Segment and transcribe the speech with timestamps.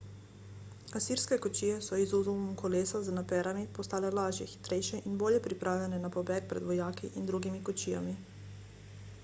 [0.99, 6.11] asirske kočije so z izumom kolesa z naperami postale lažje hitrejše in bolje pripravljene na
[6.17, 8.15] pobeg pred vojaki in drugimi kočijami